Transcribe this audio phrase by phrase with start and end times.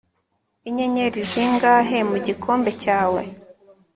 [0.67, 3.21] inyenyeri zingahe mu gikombe cyawe